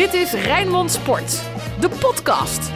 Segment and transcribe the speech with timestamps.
[0.00, 1.30] Dit is Rijnmond Sport,
[1.80, 2.70] de podcast.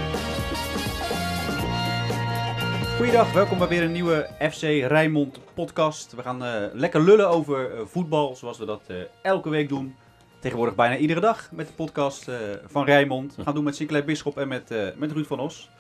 [2.97, 6.13] Goeiedag, welkom bij weer een nieuwe FC Rijnmond podcast.
[6.13, 9.97] We gaan eh, lekker lullen over eh, voetbal, zoals we dat eh, elke week doen.
[10.41, 13.35] Tegenwoordig bijna iedere dag met de podcast eh, van Rijnmond.
[13.37, 15.71] We gaan doen met Sinclair Bisschop en met, eh, met Ruud van Os.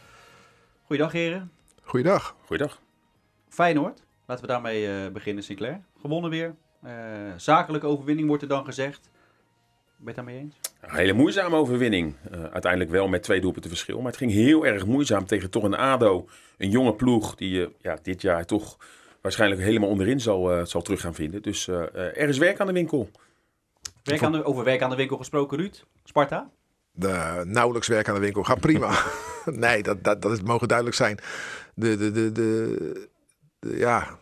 [0.87, 1.51] Goeiedag heren.
[1.83, 2.37] Goeiedag.
[2.47, 2.81] Goeiedag.
[3.49, 5.81] Feyenoord, laten we daarmee eh, beginnen Sinclair.
[6.01, 6.55] Gewonnen weer.
[6.83, 6.93] Eh,
[7.37, 9.11] zakelijke overwinning wordt er dan gezegd.
[9.97, 10.57] Ben je het daarmee eens?
[10.89, 12.15] Een hele moeizame overwinning.
[12.31, 13.97] Eh, uiteindelijk wel met twee doelpunten verschil.
[13.97, 16.29] Maar het ging heel erg moeizaam tegen toch een ADO.
[16.59, 18.77] Een jonge ploeg die je ja, dit jaar toch
[19.25, 21.43] waarschijnlijk helemaal onderin zal, eh, zal terug gaan vinden.
[21.43, 23.11] Dus eh, eh, er is werk aan de winkel.
[24.03, 25.85] Werk aan de, over werk aan de winkel gesproken, Ruud.
[26.05, 26.51] Sparta?
[26.93, 28.43] De, nauwelijks werk aan de winkel.
[28.43, 29.05] Gaat prima.
[29.45, 31.19] nee, dat, dat, dat is, mogen duidelijk zijn.
[31.75, 33.09] De, de, de, de,
[33.59, 34.19] de- ja,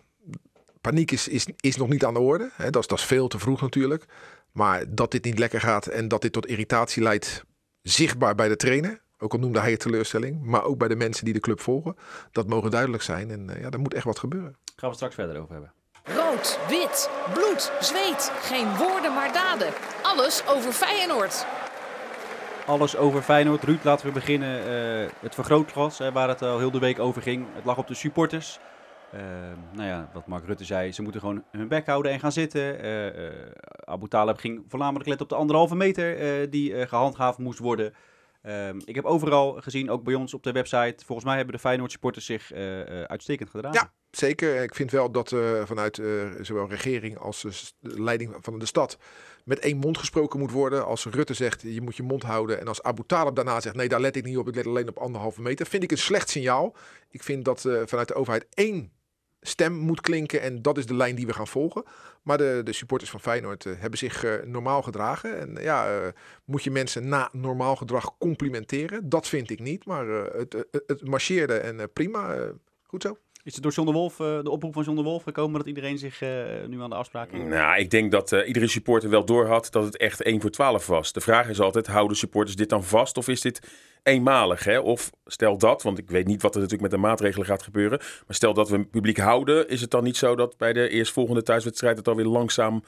[0.81, 2.51] paniek is, is, is nog niet aan de orde.
[2.55, 2.71] Hè.
[2.71, 4.05] Dat, is, dat is veel te vroeg natuurlijk.
[4.53, 7.45] Maar dat dit niet lekker gaat en dat dit tot irritatie leidt,
[7.83, 9.01] zichtbaar bij de trainer.
[9.19, 10.43] Ook al noemde hij het teleurstelling.
[10.43, 11.97] Maar ook bij de mensen die de club volgen.
[12.33, 13.31] Dat mogen duidelijk zijn.
[13.31, 14.51] En eh, ja, er moet echt wat gebeuren.
[14.65, 15.73] Gaan we het straks verder over hebben.
[16.05, 18.33] Rood, wit, bloed, zweet.
[18.41, 19.69] Geen woorden maar daden.
[20.03, 21.47] Alles over Feyenoord.
[22.67, 23.63] Alles over Feyenoord.
[23.65, 24.67] Ruud, laten we beginnen.
[24.67, 27.47] eh, het vergrootglas, hè, waar het al heel de week over ging.
[27.55, 28.59] Het lag op de supporters.
[29.13, 29.21] Eh,
[29.73, 32.81] nou ja, wat Mark Rutte zei, ze moeten gewoon hun bek houden en gaan zitten.
[32.81, 33.33] Eh, eh,
[33.85, 37.95] Abu Talib ging voornamelijk letten op de anderhalve meter eh, die eh, gehandhaafd moest worden.
[38.43, 41.61] Ehm, ik heb overal gezien, ook bij ons op de website, volgens mij hebben de
[41.61, 42.53] Feyenoord supporters zich
[43.07, 43.73] uitstekend gedaan.
[43.73, 44.63] Ja, zeker.
[44.63, 46.03] Ik vind wel dat vanuit
[46.41, 47.41] zowel regering als
[47.79, 48.99] de leiding van de stad
[49.45, 50.87] met één mond gesproken moet worden.
[50.87, 52.61] Als Rutte zegt, je moet je mond houden.
[52.61, 54.49] En als Abu Talib daarna zegt, nee, daar let ik niet op.
[54.49, 55.67] Ik let alleen op anderhalve meter.
[55.67, 56.77] Vind ik een slecht signaal.
[57.11, 58.93] Ik vind dat vanuit de overheid één
[59.43, 60.41] stem moet klinken.
[60.41, 61.85] En dat is de lijn die we gaan volgen.
[62.23, 65.39] Maar de, de supporters van Feyenoord eh, hebben zich eh, normaal gedragen.
[65.39, 66.09] En ja, eh,
[66.45, 69.09] moet je mensen na normaal gedrag complimenteren?
[69.09, 69.85] Dat vind ik niet.
[69.85, 72.53] Maar het, het, marcheerde en prima.
[72.83, 73.19] goed zo.
[73.45, 75.69] Is het door John de Wolf, eh, de oproep van John de Wolf gekomen dat
[75.69, 76.29] iedereen zich eh,
[76.67, 77.49] nu aan de afspraken?
[77.49, 80.87] Nou, ik denk dat eh, iedere supporter wel doorhad dat het echt 1 voor 12
[80.87, 81.13] was.
[81.13, 83.71] De vraag is altijd, houden supporters dit dan vast of is dit
[84.03, 84.65] eenmalig?
[84.65, 84.79] Hè?
[84.79, 87.99] Of stel dat, want ik weet niet wat er natuurlijk met de maatregelen gaat gebeuren.
[87.99, 90.89] Maar stel dat we een publiek houden, is het dan niet zo dat bij de
[90.89, 92.83] eerstvolgende thuiswedstrijd het alweer langzaam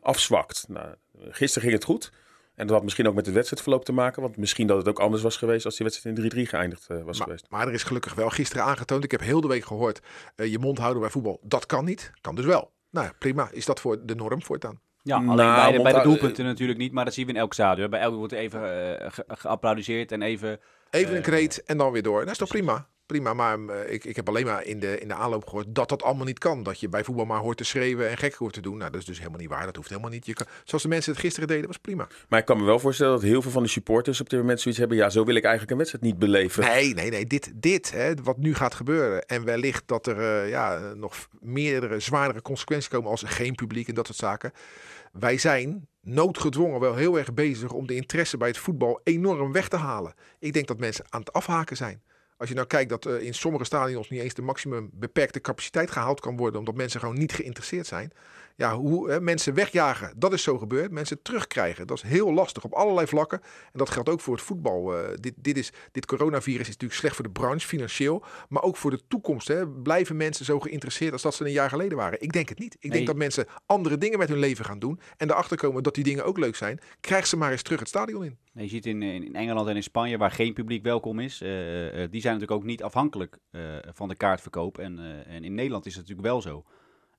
[0.00, 0.64] afzwakt?
[0.68, 0.86] Nou,
[1.30, 2.12] gisteren ging het goed.
[2.62, 4.22] En dat had misschien ook met het wedstrijdverloop te maken.
[4.22, 6.96] Want misschien dat het ook anders was geweest als die wedstrijd in 3-3 geëindigd eh,
[7.02, 7.46] was Maar, geweest.
[7.50, 9.04] maar er is gelukkig wel gisteren aangetoond.
[9.04, 10.00] Ik heb heel de week gehoord.
[10.36, 11.40] eh, je mond houden bij voetbal.
[11.42, 12.10] Dat kan niet.
[12.20, 12.72] Kan dus wel.
[12.90, 13.48] Nou ja, prima.
[13.52, 14.80] Is dat voor de norm voortaan?
[15.02, 17.38] Ja, alleen Nou, bij, de, bij de doelpunten natuurlijk niet, maar dat zien we in
[17.38, 17.90] elk stadion.
[17.90, 18.60] Bij elk wordt even
[19.12, 20.60] ge- geapplaudiseerd en even...
[20.90, 22.20] Even een kreet en dan weer door.
[22.20, 22.88] Dat is toch prima?
[23.12, 25.88] Prima, maar eh, ik, ik heb alleen maar in de, in de aanloop gehoord dat
[25.88, 26.62] dat allemaal niet kan.
[26.62, 28.76] Dat je bij voetbal maar hoort te schreeuwen en gek hoort te doen.
[28.76, 29.66] Nou, dat is dus helemaal niet waar.
[29.66, 30.26] Dat hoeft helemaal niet.
[30.26, 32.08] Je kan, zoals de mensen het gisteren deden, was prima.
[32.28, 34.60] Maar ik kan me wel voorstellen dat heel veel van de supporters op dit moment
[34.60, 34.98] zoiets hebben.
[34.98, 36.64] Ja, zo wil ik eigenlijk een wedstrijd niet beleven.
[36.64, 37.26] Nee, nee, nee.
[37.26, 39.26] Dit, dit hè, wat nu gaat gebeuren.
[39.26, 43.88] En wellicht dat er eh, ja, nog meerdere zwaardere consequenties komen als er geen publiek
[43.88, 44.52] en dat soort zaken.
[45.12, 49.68] Wij zijn noodgedwongen wel heel erg bezig om de interesse bij het voetbal enorm weg
[49.68, 50.14] te halen.
[50.38, 52.02] Ik denk dat mensen aan het afhaken zijn.
[52.36, 55.90] Als je nou kijkt dat eh, in sommige stadions niet eens de maximum beperkte capaciteit
[55.90, 58.12] gehaald kan worden, omdat mensen gewoon niet geïnteresseerd zijn.
[58.62, 60.90] Ja, hoe hè, mensen wegjagen, dat is zo gebeurd.
[60.90, 63.40] Mensen terugkrijgen, dat is heel lastig op allerlei vlakken.
[63.42, 64.96] En dat geldt ook voor het voetbal.
[64.96, 68.24] Eh, dit, dit, is, dit coronavirus is natuurlijk slecht voor de branche, financieel.
[68.48, 69.48] Maar ook voor de toekomst.
[69.48, 69.68] Hè.
[69.68, 72.20] Blijven mensen zo geïnteresseerd als dat ze een jaar geleden waren?
[72.22, 72.74] Ik denk het niet.
[72.74, 72.92] Ik Nee.
[72.92, 75.00] denk dat mensen andere dingen met hun leven gaan doen.
[75.16, 76.80] En erachter komen dat die dingen ook leuk zijn.
[77.00, 78.38] Krijg ze maar eens terug het stadion in.
[78.52, 82.10] Je ziet in, in Engeland en in Spanje, waar geen publiek welkom is, eh, eh,
[82.10, 83.38] die zijn natuurlijk ook niet afhankelijk
[83.92, 84.78] van de kaartverkoop.
[84.78, 86.64] En, en in Nederland is het natuurlijk wel zo.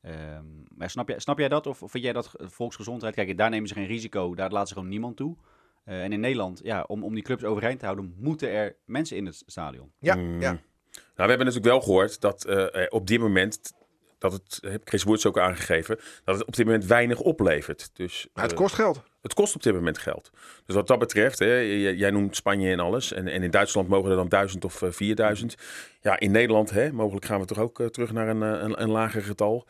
[0.03, 0.43] Ehm,
[0.77, 1.67] maar snap, jij, snap jij dat?
[1.67, 3.15] Of, vind jij dat eh, volksgezondheid?
[3.15, 5.35] Kijk, daar nemen ze geen risico, daar laten ze gewoon niemand toe.
[5.83, 9.17] Eh, en in Nederland, ja, om, om die clubs overeind te houden, moeten er mensen
[9.17, 9.91] in het stadion.
[9.99, 10.41] Ja, Mm.
[10.41, 10.51] ja.
[10.91, 13.73] Nou, we hebben natuurlijk wel gehoord dat eh, er op dit moment,
[14.17, 17.89] dat het, heeft Chris Woods ook aangegeven, dat het op dit moment weinig oplevert.
[17.93, 19.03] Dus Maar het eh, kost geld.
[19.21, 20.31] het kost op dit moment geld.
[20.65, 23.13] Dus wat dat betreft, hè, jij noemt Spanje en alles.
[23.13, 25.56] En, en in Duitsland mogen er dan 1000 of eh, 4000.
[26.01, 28.81] Ja, in Nederland, hè, mogelijk gaan we toch ook eh, terug naar een, eh, een,
[28.81, 29.67] een lager getal.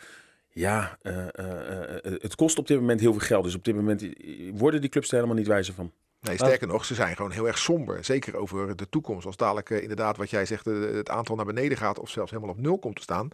[0.53, 3.44] Ja, eh, eh, eh, het kost op dit moment heel veel geld.
[3.44, 4.05] Dus op dit moment
[4.53, 5.91] worden die clubs er helemaal niet wijzer van.
[6.19, 8.03] Nee, sterker nog, ze zijn gewoon heel erg somber.
[8.03, 9.25] Zeker over de toekomst.
[9.25, 12.61] Als dadelijk inderdaad wat jij zegt, het aantal naar beneden gaat of zelfs helemaal op
[12.61, 13.29] nul komt te staan.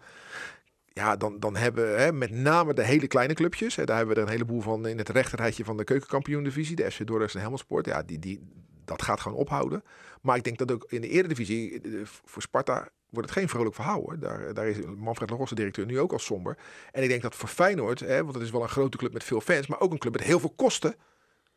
[0.94, 3.76] Ja, dan, dan hebben hè, met name de hele kleine clubjes.
[3.76, 6.76] Hè, daar hebben we er een heleboel van in het rechterrijtje van de keukenkampioen-divisie.
[6.76, 7.86] De FC Dordrecht en Sport.
[7.86, 8.42] Ja, die, die,
[8.86, 9.84] dat gaat gewoon ophouden.
[10.22, 14.02] Maar ik denk dat ook in de eredivisie, voor Sparta wordt het geen vrolijk verhaal
[14.02, 14.20] hoor.
[14.20, 16.58] Daar, daar is Manfred Larosse, directeur, nu ook al somber.
[16.92, 19.24] En ik denk dat voor Feyenoord, hè, want het is wel een grote club met
[19.24, 20.96] veel fans, maar ook een club met heel veel kosten.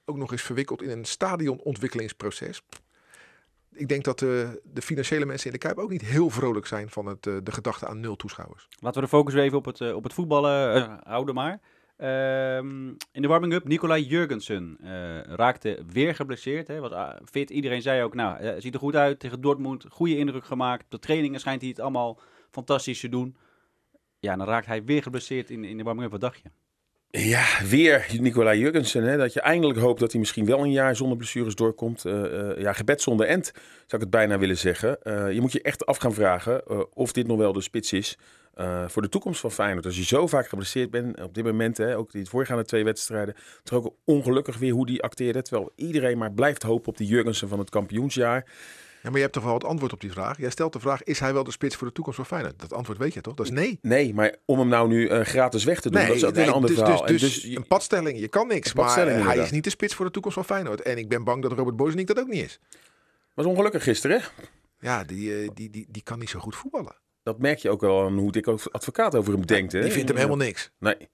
[0.04, 2.62] ook nog eens verwikkeld in een stadionontwikkelingsproces.
[3.72, 6.90] Ik denk dat de, de financiële mensen in de Kuip ook niet heel vrolijk zijn
[6.90, 8.68] van het, eh, de gedachte aan nul toeschouwers.
[8.78, 11.60] Laten we de focus weer even op het, eh, op het voetballen eh, houden maar.
[11.96, 16.68] Ehm, in de warming-up, Nicolai Jurgensen eh, raakte weer geblesseerd.
[16.68, 17.50] Hè, ah, fit.
[17.50, 19.84] Iedereen zei ook, nou, eh, ziet er goed uit tegen Dortmund.
[19.88, 20.84] Goede indruk gemaakt.
[20.88, 23.36] De trainingen schijnt hij het allemaal fantastisch te doen.
[24.18, 26.12] Ja, dan raakt hij weer geblesseerd in, in de warming-up.
[26.12, 26.50] Wat dacht je?
[27.28, 29.02] Ja, weer Nicolai Jurgensen.
[29.02, 32.04] Hè, dat je eindelijk hoopt dat hij misschien wel een jaar zonder blessures doorkomt.
[32.04, 34.98] Eh, ja, gebed zonder end, zou ik het bijna willen zeggen.
[35.34, 36.66] Je moet je echt af gaan vragen
[36.96, 38.18] of dit nog wel de spits is
[38.54, 39.86] eh, voor de toekomst van Feyenoord.
[39.86, 43.34] Als je zo vaak geblesseerd bent, op dit moment, hè, ook die voorgaande twee wedstrijden,
[43.62, 45.42] toch ook ongelukkig weer hoe die acteerde.
[45.42, 48.44] Terwijl iedereen maar blijft hopen op die Jurgensen van het kampioensjaar.
[49.02, 50.38] Ja, maar je hebt toch wel het antwoord op die vraag.
[50.38, 52.60] Jij stelt de vraag, is hij wel de spits voor de toekomst van Feyenoord?
[52.60, 53.34] Dat antwoord weet je toch?
[53.34, 53.78] Dat is nee.
[53.82, 56.46] Nee, maar om hem nou nu eh, gratis weg te doen, dat is ook weer
[56.46, 57.06] een ander dus, verhaal.
[57.06, 58.72] Dus, dus, je- een padstelling, je kan niks.
[58.72, 59.36] Maar hij inderdaad.
[59.36, 60.82] is niet de spits voor de toekomst van Feyenoord.
[60.82, 62.60] En ik ben bang dat Robert Bozeniek dat ook niet is.
[63.34, 64.26] was ongelukkig gisteren, hè?
[64.80, 66.94] Ja, die, eh, die, die, die kan niet zo goed voetballen.
[67.22, 69.72] Dat merk je ook wel aan hoe ook advocaat over hem denkt.
[69.72, 69.80] Hè?
[69.80, 70.70] Die vindt hem helemaal niks.
[70.78, 71.08] Nee,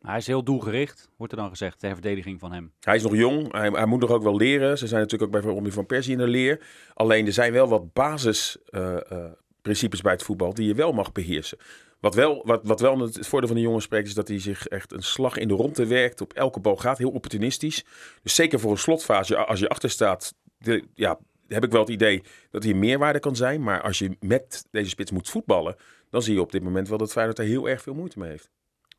[0.00, 2.72] Hij is heel doelgericht, wordt er dan gezegd, ter verdediging van hem.
[2.80, 3.52] hij is nog jong.
[3.52, 4.78] Hij, hij moet nog ook wel leren.
[4.78, 6.60] Ze zijn natuurlijk ook bij Robin van Persie in de leer.
[6.94, 11.58] Alleen er zijn wel wat basisprincipes bij het voetbal die je wel mag beheersen.
[12.00, 14.66] Wat wel, wat, wat wel het voordeel van de jongen spreekt, is dat hij zich
[14.66, 16.20] echt een slag in de ronde werkt.
[16.20, 17.84] Op elke bal gaat, heel opportunistisch.
[18.22, 21.18] Dus zeker voor een slotfase, als je achter staat, de, ja,
[21.48, 23.62] heb ik wel het idee dat hij een meerwaarde kan zijn.
[23.62, 25.76] Maar als je met deze spits moet voetballen,
[26.10, 28.30] dan zie je op dit moment wel dat Feyenoord er heel erg veel moeite mee
[28.30, 28.50] heeft.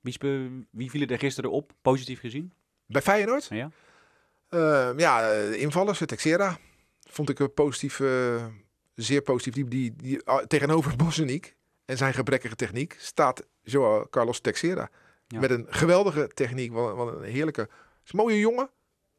[0.01, 2.53] Wie, spe- wie vielen er gisteren op, positief gezien?
[2.85, 3.47] Bij Feyenoord?
[3.49, 3.71] Ja?
[4.49, 6.57] Eh, ja, eh, invallers, Texera.
[7.09, 8.45] Vond ik een positief, eh,
[8.95, 9.53] zeer positief.
[9.53, 11.55] Die, die, die, ah, tegenover Boseniek
[11.85, 14.89] en zijn gebrekkige techniek staat Joao Carlos Texera.
[15.27, 15.39] Ja.
[15.39, 16.71] Met een geweldige techniek.
[16.71, 17.69] Wat, wat een heerlijke,
[18.05, 18.69] is een mooie jongen.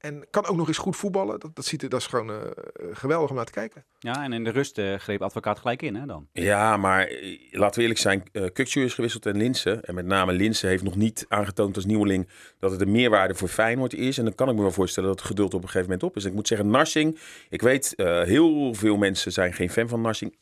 [0.05, 1.41] En kan ook nog eens goed voetballen.
[1.41, 2.37] Dat, dat, ziet er, dat is gewoon eh,
[2.93, 3.85] geweldig om naar te kijken.
[3.99, 6.29] Ja, en in de rust eh, greep advocaat gelijk in, hè dan?
[6.33, 8.23] Ja, maar eh, laten we eerlijk zijn.
[8.33, 9.85] Uh, is gewisseld en Linsen.
[9.85, 12.29] En met name Linsen heeft nog niet aangetoond als nieuweling
[12.59, 14.19] dat het een meerwaarde voor Feyenoord is.
[14.19, 16.17] En dan kan ik me wel voorstellen dat het geduld op een gegeven moment op
[16.17, 16.23] is.
[16.23, 17.19] En ik moet zeggen, Narsing.
[17.49, 20.37] Ik weet, uh, heel veel mensen zijn geen fan van Narsing.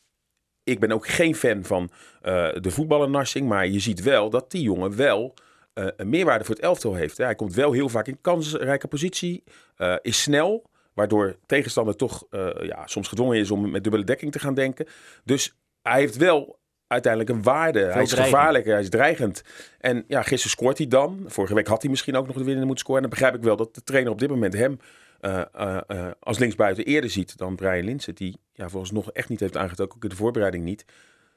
[0.64, 1.90] Ik ben ook geen fan van
[2.22, 3.48] uh, de voetballer Narsing.
[3.48, 5.34] Maar je ziet wel dat die jongen wel
[5.74, 7.16] uh, een meerwaarde voor het elftal heeft.
[7.16, 9.44] Hij komt wel heel vaak in kansrijke positie.
[9.78, 10.70] Uh, is snel.
[10.94, 14.86] Waardoor tegenstander toch uh, ja, soms gedwongen is om met dubbele dekking te gaan denken.
[15.24, 17.78] Dus hij heeft wel uiteindelijk een waarde.
[17.78, 18.36] Veel hij is dreigend.
[18.36, 19.42] gevaarlijk, hij is dreigend.
[19.78, 21.24] En ja, gisteren scoort hij dan.
[21.26, 23.02] Vorige week had hij misschien ook nog de winnende moeten scoren.
[23.02, 24.78] En dan begrijp ik wel dat de trainer op dit moment hem
[25.20, 28.14] uh, uh, als linksbuiten eerder ziet dan Brian Linsen.
[28.14, 30.84] Die ja, volgens nog echt niet heeft aangetoond, ook in de voorbereiding niet.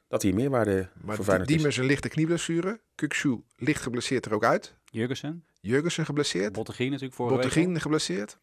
[0.07, 2.81] Dat hij meerwaarde maar voor Feyenoord Diemers een lichte knieblessure.
[2.95, 4.75] Kukshu licht geblesseerd er ook uit.
[4.85, 5.45] Jurgensen.
[5.61, 6.53] Jurgensen geblesseerd.
[6.53, 8.37] Bottegien natuurlijk vorige Bottegien geblesseerd.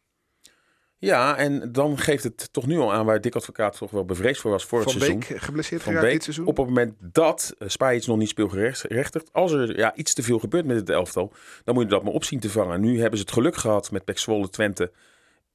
[0.97, 4.41] Ja, en dan geeft het toch nu al aan waar Dick Advocaat toch wel bevreesd
[4.41, 5.23] voor was voor Van het seizoen.
[5.27, 6.45] Beek geblesseerd Van Beek, dit seizoen.
[6.45, 10.65] Op het moment dat uh, nog niet speelgerechtigd, als er ja, iets te veel gebeurt
[10.65, 11.33] met het elftal,
[11.63, 12.81] dan moet je dat maar op zien te vangen.
[12.81, 14.91] Nu hebben ze het geluk gehad met Pek Zwolle, Twente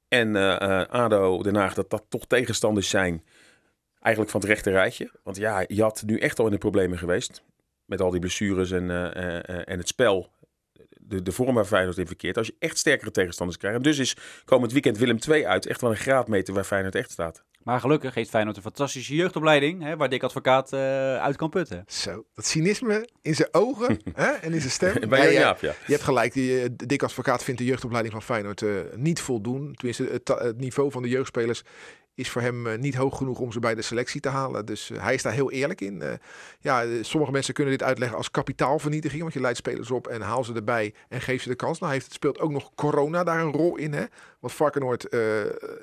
[0.08, 3.24] en uh, uh, ADO Den Haag dat dat toch tegenstanders zijn
[4.00, 5.10] eigenlijk van het rechte rijtje.
[5.22, 7.42] Want ja, je had nu echt al in de problemen geweest
[7.84, 10.30] met al die blessures en, uh, en het spel
[11.08, 12.36] de, de vorm waar Feyenoord in verkeert.
[12.36, 13.76] Als je echt sterkere tegenstanders krijgt.
[13.76, 17.10] En dus is komend weekend Willem II uit echt wel een graadmeter waar Feyenoord echt
[17.10, 17.44] staat.
[17.62, 20.80] Maar gelukkig heeft Feyenoord een fantastische jeugdopleiding, hè, waar Dick Advocaat uh,
[21.16, 21.84] uit kan putten.
[21.86, 24.94] Zo, dat cynisme in zijn ogen hè, en in zijn stem.
[25.08, 25.74] Bij ja, Jaap, ja.
[25.86, 29.74] Je hebt gelijk, die, Dick Advocaat vindt de jeugdopleiding van Feyenoord uh, niet voldoen.
[29.74, 31.62] Tenminste, het, het, niveau van de jeugdspelers
[32.18, 34.66] is voor hem uh, niet hoog genoeg om ze bij de selectie te halen.
[34.66, 36.00] Dus uh, hij is daar heel eerlijk in.
[36.02, 36.12] Uh,
[36.60, 39.22] ja, sommige mensen kunnen dit uitleggen als kapitaalvernietiging.
[39.22, 41.78] Want je leidt spelers op en haal ze erbij en geef ze de kans.
[41.78, 43.92] Nou heeft, het speelt ook nog corona daar een rol in.
[43.92, 44.04] Hè?
[44.40, 45.06] Want Varkenoord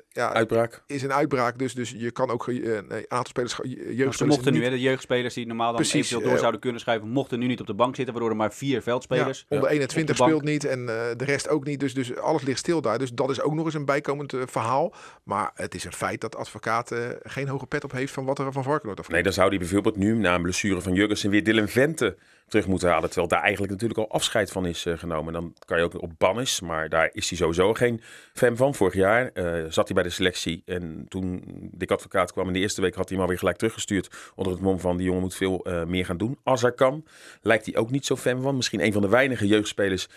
[0.08, 0.82] ja, uitbraak.
[0.86, 1.58] is een uitbraak.
[1.58, 4.16] Dus, dus je kan ook een aantal spelers, jeugdspelers...
[4.16, 7.08] Ze mochten nu, hè, de jeugdspelers die normaal dan Precies, eventueel door zouden kunnen schuiven...
[7.08, 9.44] mochten nu niet op de bank zitten, waardoor er maar vier veldspelers...
[9.48, 11.80] Ja, onder 21 speelt niet en uh, de rest ook niet.
[11.80, 12.98] Dus, dus alles ligt stil daar.
[12.98, 14.94] Dus dat is ook nog eens een bijkomend uh, verhaal.
[15.22, 18.38] Maar het is een feit dat advocaat uh, geen hoge pet op heeft van wat
[18.38, 19.14] er van Varkenoord afkomt.
[19.14, 22.16] Nee, dan zou hij bijvoorbeeld nu na een blessure van Jurgensen weer Dylan Vente
[22.48, 23.08] terug moeten halen.
[23.08, 25.32] Terwijl daar eigenlijk natuurlijk al afscheid van is uh, genomen.
[25.32, 28.00] Dan kan je ook op Bannis, maar daar is hij sowieso geen
[28.32, 28.74] fan van.
[28.74, 32.58] Vorig jaar uh, zat hij bij de selectie en toen Dick Advocaat kwam in de
[32.58, 34.32] eerste week had hij hem alweer gelijk teruggestuurd.
[34.34, 36.38] Onder het mom van die jongen moet veel uh, meer gaan doen.
[36.42, 37.04] Als hij kan,
[37.42, 38.56] lijkt hij ook niet zo fan van.
[38.56, 40.08] Misschien een van de weinige jeugdspelers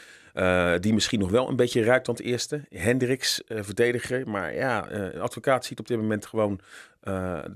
[0.79, 2.61] die misschien nog wel een beetje ruikt aan het eerste.
[2.69, 4.29] Hendricks, verdediger.
[4.29, 6.59] Maar ja, uh, advocaat ziet op dit moment gewoon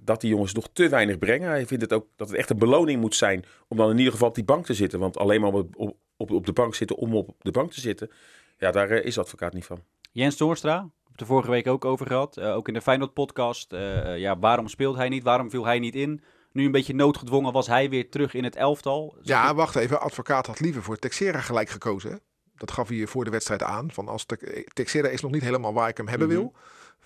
[0.03, 1.49] dat die jongens nog te weinig brengen.
[1.49, 4.11] Hij vindt het ook dat het echt een beloning moet zijn om dan in ieder
[4.13, 4.99] geval op die bank te zitten.
[4.99, 5.75] Want alleen maar op,
[6.17, 8.11] op, op de bank zitten om op de bank te zitten,
[8.57, 9.83] ja, daar is advocaat niet van.
[10.11, 12.37] Jens Toornstra, heb het er vorige week ook over gehad.
[12.37, 13.73] Eh, ook in de Feyenoord-podcast.
[13.73, 15.23] Eh, eh, ja, waarom speelt hij niet?
[15.23, 16.21] Waarom viel hij niet in?
[16.51, 19.17] Nu een beetje noodgedwongen was hij weer terug in het elftal.
[19.21, 20.01] Ja, wacht even.
[20.01, 22.19] Advocaat had liever voor Texera gelijk gekozen.
[22.55, 23.91] Dat gaf hij voor de wedstrijd aan.
[23.91, 26.37] Van als Te- Texera is nog niet helemaal waar ik hem hebben Mhm.
[26.37, 26.53] wil.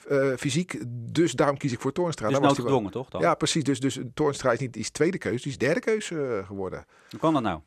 [0.10, 0.78] Eh, fysiek.
[0.88, 2.28] Dus daarom kies ik voor Toornstra.
[2.28, 3.10] Dus wel- noodgedwongen, toch?
[3.10, 3.22] Dan?
[3.22, 3.64] Ja, precies.
[3.64, 6.86] Dus, dus Toornstra is niet die is tweede keus, die is derde keus eh, geworden.
[7.10, 7.60] Hoe kan dat nou?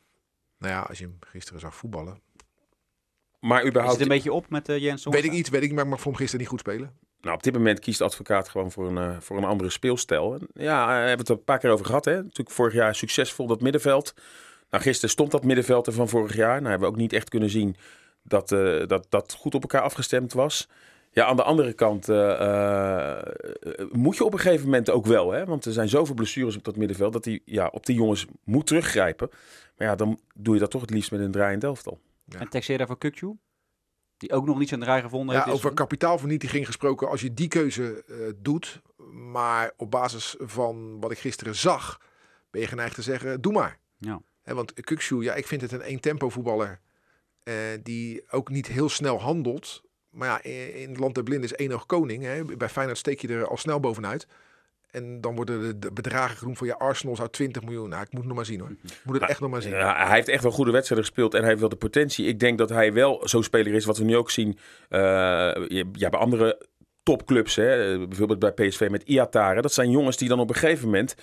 [0.58, 2.20] Nou ja, als je hem gisteren zag voetballen.
[3.40, 5.04] Maar Is überhaupt, het een beetje op met eh, Jens?
[5.04, 6.92] Weet ik niet, weet ik niet, maar ik mag voor hem gisteren niet goed spelen.
[7.20, 10.34] nou, op dit moment kiest de advocaat gewoon voor een, voor een andere speelstijl.
[10.34, 12.04] En ja, daar hebben we het er een paar keer over gehad.
[12.04, 12.14] Hè?
[12.14, 14.14] Natuurlijk vorig jaar succesvol dat middenveld.
[14.70, 16.56] Nou, gisteren stond dat middenveld er van vorig jaar.
[16.58, 17.76] Nou, hebben we ook niet echt kunnen zien
[18.22, 20.68] dat eh, dat, dat goed op elkaar afgestemd was.
[21.12, 23.22] Ja, aan de andere kant eh, eh,
[23.92, 25.30] moet je op een gegeven moment ook wel.
[25.32, 25.44] Hè?
[25.44, 28.66] Want er zijn zoveel blessures op dat middenveld dat hij ja, op die jongens moet
[28.66, 29.28] teruggrijpen.
[29.76, 32.00] Maar ja, dan doe je dat toch het liefst met een draaiend elftal.
[32.38, 33.36] En Texera voor Kukju?
[34.16, 35.56] Die ook nog niet zijn draai gevonden Ja, heeft.
[35.56, 41.18] over kapitaalvernietiging gesproken, als je die keuze eh, doet, maar op basis van wat ik
[41.18, 42.00] gisteren zag,
[42.50, 43.78] ben je geneigd te zeggen, doe maar.
[43.98, 44.22] Ja.
[44.42, 46.80] Hè, want Kukshu, ja, ik vind het een één-tempo voetballer
[47.42, 49.82] eh, die ook niet heel snel handelt.
[50.10, 52.22] Maar ja, in het land der blinden is één oog koning.
[52.22, 52.44] Hè.
[52.44, 54.26] Bij Feyenoord steek je er al snel bovenuit.
[54.90, 57.88] En dan worden de, bedragen genoemd voor je Arsenal zou 20 miljoen.
[57.88, 58.70] Nou, ik moet het nog maar zien hoor.
[58.70, 59.72] Ik moet het echt nog maar zien.
[59.72, 62.26] Ja, hij heeft echt wel goede wedstrijden gespeeld en hij heeft wel de potentie.
[62.26, 65.00] Ik denk dat hij wel zo'n speler is, wat we nu ook zien eh,
[65.92, 66.66] ja, bij andere
[67.02, 67.56] topclubs.
[67.56, 69.62] Hè, bijvoorbeeld bij PSV met Iatare.
[69.62, 71.14] Dat zijn jongens die dan op een gegeven moment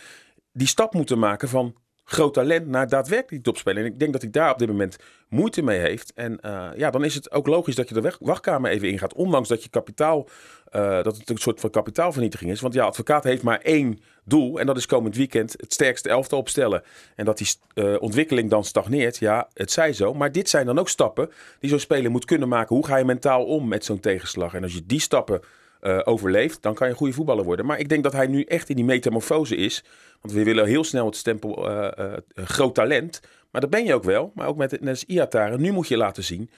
[0.51, 1.75] die stap moeten maken van
[2.09, 3.83] groot talent naar daadwerkelijk topspeler.
[3.83, 4.97] En ik denk dat hij daar op dit moment
[5.29, 6.13] moeite mee heeft.
[6.15, 9.13] En eh, ja, dan is het ook logisch dat je de wachtkamer even ingaat.
[9.13, 10.27] Ondanks dat je kapitaal,
[10.71, 12.61] eh, dat het een soort van kapitaalvernietiging is.
[12.61, 14.59] Want ja, advocaat heeft maar één doel.
[14.59, 16.83] En dat is komend weekend het sterkste elftal opstellen.
[17.15, 20.13] En dat die eh, ontwikkeling dan stagneert, ja, het zij zo.
[20.13, 22.75] Maar dit zijn dan ook stappen die zo'n speler moet kunnen maken.
[22.75, 24.53] Hoe ga je mentaal om met zo'n tegenslag?
[24.53, 25.41] En als je die stappen
[25.87, 27.65] eh, overleeft, dan kan je een goede voetballer worden.
[27.65, 29.83] Maar ik denk dat hij nu echt in die metamorfose is.
[30.21, 33.21] Want we willen heel snel het stempel eh, eh, groot talent.
[33.51, 34.31] Maar dat ben je ook wel.
[34.35, 35.57] Maar ook met net als Iatare.
[35.57, 36.49] Nu moet je laten zien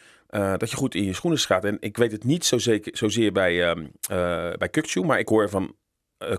[0.57, 1.65] dat je goed in je schoenen gaat.
[1.65, 5.75] En ik weet het niet zo zeker, zozeer bij, eh bij maar ik hoor van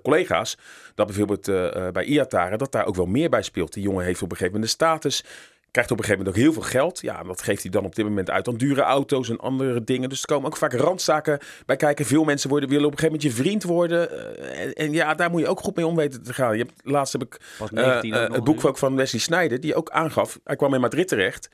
[0.02, 0.59] collega's
[0.94, 1.44] dat bijvoorbeeld
[1.92, 3.73] bij Iatare dat daar ook wel meer bij speelt.
[3.73, 5.25] Die jongen heeft op een gegeven moment de status.
[5.70, 7.00] Krijgt op een gegeven moment ook heel veel geld.
[7.00, 10.08] Ja, dat geeft hij dan op dit moment uit aan dure auto's en andere dingen.
[10.08, 12.04] Dus er komen ook vaak randzaken bij kijken.
[12.04, 14.10] Veel mensen worden, willen op een gegeven moment je vriend worden.
[14.38, 16.56] Eh, en, en ja, daar moet je ook goed mee om weten te gaan.
[16.56, 19.60] Je hebt, laatst heb ik eh, 19 ook eh, het boek ook van Wesley Sneijder,
[19.60, 20.40] die ook aangaf.
[20.44, 21.50] Hij kwam in Madrid terecht.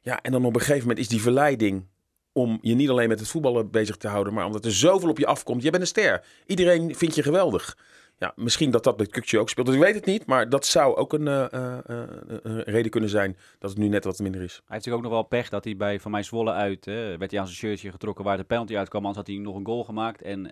[0.00, 1.86] Ja, en dan op een gegeven moment is die verleiding
[2.32, 5.18] om je niet alleen met het voetballen bezig te houden, maar omdat er zoveel op
[5.18, 5.62] je afkomt.
[5.62, 6.24] Je bent een ster.
[6.46, 7.76] Iedereen vindt je geweldig.
[8.20, 9.66] Ja, misschien dat dat met Kukje ook speelt.
[9.66, 12.08] Dus ik weet het niet, maar dat zou ook een, eh, eh, eh,
[12.42, 14.52] een reden kunnen zijn dat het nu net wat minder is.
[14.52, 17.30] Hij heeft natuurlijk ook nog wel pech dat hij bij Van mij Zwolle uit, werd
[17.30, 19.06] hij aan zijn shirtje getrokken waar de penalty uitkwam.
[19.06, 20.22] Anders had hij nog een goal gemaakt.
[20.22, 20.50] En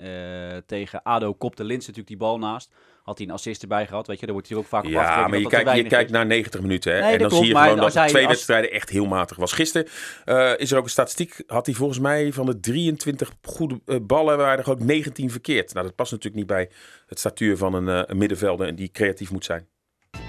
[0.67, 2.73] tegen ADO kopte Lins natuurlijk die bal naast.
[3.09, 4.25] Had hij een assist erbij gehad, weet je.
[4.25, 6.17] Daar wordt hij ook vaak op Ja, afgerekend maar je dat kijkt, je kijkt is.
[6.17, 6.95] naar 90 minuten.
[6.95, 7.01] Hè?
[7.01, 9.53] Nee, en dan zie je gewoon dat hij- twee als- wedstrijden echt heel matig was.
[9.53, 9.89] Gisteren
[10.25, 11.43] eh, is er ook een statistiek.
[11.47, 15.73] Had hij volgens mij van de 23 goede eh, ballen, waren er ook 19 verkeerd.
[15.75, 16.71] Nou, dat past natuurlijk niet bij
[17.07, 19.67] het statuur van een, eh, een middenvelder en die creatief moet zijn.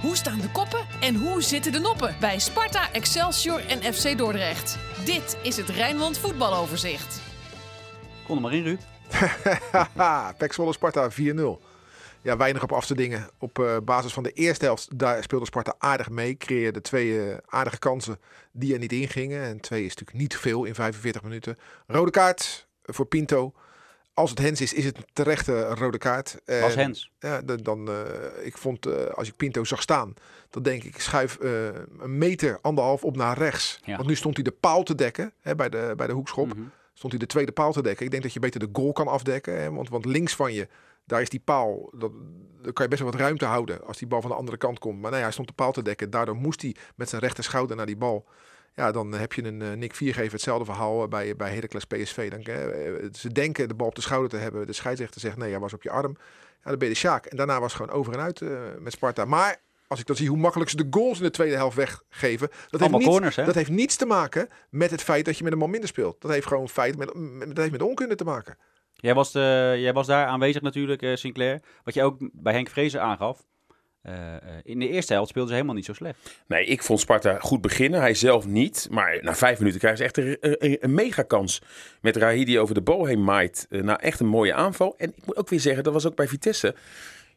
[0.01, 4.77] Hoe staan de koppen en hoe zitten de noppen bij Sparta, Excelsior en FC Dordrecht?
[5.05, 7.21] Dit is het Rijnmond voetbaloverzicht.
[8.25, 8.79] Kon er maar in, Ruud.
[10.37, 11.15] Pek Zwolle Sparta 4-0.
[12.21, 13.29] Ja, weinig op af te dingen.
[13.37, 16.37] Op eh, basis van de eerste helft, daar speelde Sparta aardig mee.
[16.37, 18.19] Creëerde twee eh, aardige kansen
[18.51, 19.43] die er niet ingingen.
[19.43, 21.57] En twee is natuurlijk niet veel in 45 minuten.
[21.87, 23.53] Rode kaart voor Pinto.
[24.13, 26.37] Als het Hens is, is het een terechte rode kaart.
[26.45, 27.11] Was Hens.
[27.19, 30.13] Ja, dan, dan, eh, ik vond, eh, als ik Pinto zag staan,
[30.49, 31.65] dan denk ik, schuif eh,
[31.99, 33.79] een meter, anderhalf op naar rechts.
[33.85, 33.95] Ja.
[33.95, 36.61] Want nu stond hij de paal te dekken hè, bij, de, bij de hoekschop Mhm.
[36.93, 38.05] stond hij de tweede paal te dekken.
[38.05, 39.61] Ik denk dat je beter de goal kan afdekken.
[39.61, 39.71] Hè?
[39.71, 40.67] Want, want links van je,
[41.09, 41.89] daar is die paal.
[41.95, 42.11] Dat,
[42.61, 44.79] daar kan je best wel wat ruimte houden als die bal van de andere kant
[44.79, 45.01] komt.
[45.01, 46.09] Maar nee, hij stond de paal te dekken.
[46.09, 48.25] Daardoor moest hij met zijn rechter schouder naar die bal.
[48.75, 52.29] Ja, dan heb je een eh, Nick Viergever hetzelfde verhaal eh, bij, bij Heracles PSV.
[52.29, 54.67] Dan, eh, ze denken de bal op de schouder te hebben.
[54.67, 56.17] De scheidsrechter zegt nee, hij was op je arm.
[56.63, 57.25] Ja, dan ben je de Sjaak.
[57.25, 58.41] En daarna was het gewoon over en uit
[58.79, 59.25] met Sparta.
[59.25, 62.49] Maar als ik dan zie hoe makkelijk ze de goals in de tweede helft weggeven.
[62.69, 63.45] Dat heeft, niets, corners, hè?
[63.45, 66.21] dat heeft niets te maken met het feit dat je met een man minder speelt.
[66.21, 68.57] Dat heeft gewoon feit met, met, dat heeft met onkunde te maken.
[69.01, 71.61] Jij was, eh, was daar aanwezig natuurlijk, eh, Sinclair.
[71.83, 73.47] Wat je ook bij Henk Vrezer aangaf.
[74.01, 74.15] Eh,
[74.63, 76.43] in de eerste helft speelden ze helemaal niet zo slecht.
[76.47, 77.99] Nee, ik vond Sparta goed beginnen.
[77.99, 78.87] Hij zelf niet.
[78.91, 81.61] Maar na vijf minuten krijgen ze echt een, een, een megakans.
[82.01, 83.65] Met Rahidi over de bal heen maait.
[83.69, 84.95] Nou, echt een mooie aanval.
[84.97, 86.75] En ik moet ook weer zeggen, dat was ook bij Vitesse.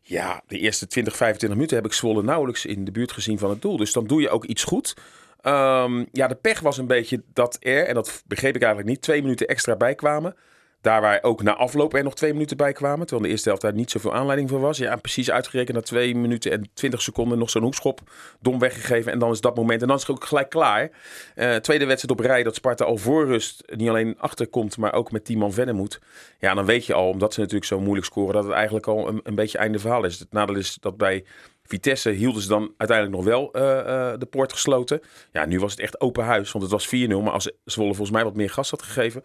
[0.01, 3.51] Ja, de eerste 20, 25 minuten heb ik Zwolle nauwelijks in de buurt gezien van
[3.51, 3.77] het doel.
[3.77, 4.95] Dus dan doe je ook iets goed.
[5.41, 9.03] Ehm, ja, de pech was een beetje dat er, en dat begreep ik eigenlijk niet,
[9.03, 10.37] twee minuten extra bijkwamen.
[10.83, 13.07] Daar waar ook na afloop er nog twee minuten bij kwamen.
[13.07, 14.79] Terwijl de eerste helft daar niet zoveel aanleiding voor was.
[14.79, 18.01] Ja, precies uitgerekend na twee minuten en twintig seconden nog zo'n hoekschop
[18.41, 19.13] dom weggegeven.
[19.13, 19.83] En dan is dat moment.
[19.83, 20.91] En dan is het ook gelijk klaar.
[21.37, 25.13] Uh, tweede wedstrijd op rij dat Sparta al voor rust niet alleen achterkomt, maar ook
[25.13, 26.01] met 10 man verder moet.
[26.39, 29.09] Ja, dan weet je al, omdat ze natuurlijk zo moeilijk scoren, dat het eigenlijk al
[29.09, 30.19] een, een beetje einde verhaal is.
[30.19, 31.25] Het nadeel is dat bij
[31.63, 35.01] Vitesse hielden ze dan uiteindelijk nog wel uh, uh, de poort gesloten.
[35.33, 36.91] Ja, nu was het echt open huis, want het was 4-0.
[37.23, 39.23] Maar als Zwolle volgens mij wat meer gas had gegeven,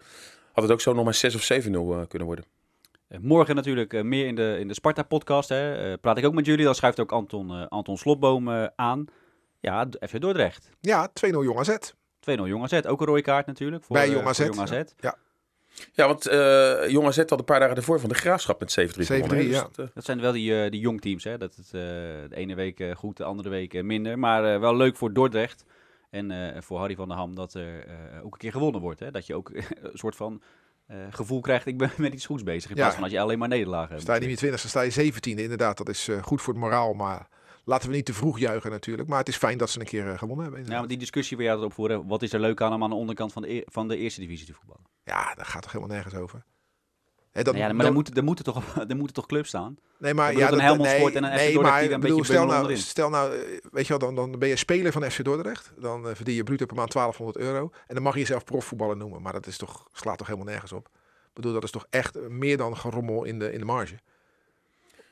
[0.58, 2.44] had het ook zo nog maar 6 of 7-0 uh, kunnen worden.
[3.20, 5.48] Morgen natuurlijk meer in de, in de Sparta-podcast.
[6.00, 6.64] praat ik ook met jullie.
[6.64, 9.06] Dan schuift ook Anton, Anton Slotboom aan.
[9.60, 10.70] Ja, even Dordrecht.
[10.80, 11.68] Ja, 2-0 Jong AZ.
[11.68, 11.78] 2-0
[12.20, 12.86] Jong AZ.
[12.86, 13.84] Ook een rode kaart natuurlijk.
[13.84, 14.38] Voor, Bij Jong AZ.
[14.38, 14.70] Jong AZ.
[14.70, 14.84] Ja.
[14.96, 15.16] ja.
[15.92, 18.82] Ja, want uh, Jong AZ had een paar dagen ervoor van de Graafschap met 7-3
[18.90, 19.42] gewonnen.
[19.42, 19.48] Ja.
[19.48, 19.86] Dus dat, uh...
[19.94, 21.38] dat, zijn wel die, uh, die jong teams, hè?
[21.38, 24.18] Dat het de ene week goed, de andere week minder.
[24.18, 25.64] Maar wel leuk voor Dordrecht
[26.10, 27.86] en voor Harry van der Ham dat er
[28.22, 29.00] ook een keer gewonnen wordt.
[29.00, 29.10] Hè?
[29.10, 30.42] Dat je ook een soort van
[31.10, 32.70] gevoel krijgt, ik ben met iets goeds bezig.
[32.70, 34.02] In plaats van dat je alleen maar nederlagen hebt.
[34.02, 35.20] Sta je niet meer 20, dan sta je 17e.
[35.20, 37.28] Inderdaad, dat is goed voor het moraal, maar...
[37.68, 39.08] Laten we niet te vroeg juichen natuurlijk.
[39.08, 40.64] Maar het is fijn dat ze een keer gewonnen hebben.
[40.64, 42.06] Ja, maar die discussie waar jij het opvoeren.
[42.06, 44.20] Wat is er leuk aan om aan de onderkant van de, e van de eerste
[44.20, 44.82] divisie te voetballen?
[45.02, 46.44] Ja, daar gaat toch helemaal nergens over.
[47.30, 49.78] He, dat, ja, maar er moeten, er, moeten toch, er moeten toch clubs staan?
[49.98, 52.24] Nee, maar ja, een Helmond nee, Sport en een nee, FC maar, die een bedoel,
[52.24, 52.76] stel nou, onderin.
[52.76, 53.32] stel nou,
[53.72, 55.72] weet je wel, dan, dan ben je speler van FC Dordrecht.
[55.78, 57.70] Dan uh, verdien je bruto per maand 1200 euro.
[57.86, 59.22] En dan mag je jezelf profvoetballer noemen.
[59.22, 60.88] Maar dat is toch, slaat toch helemaal nergens op.
[61.28, 63.94] Ik bedoel, dat is toch echt meer dan gerommel in de, in de marge.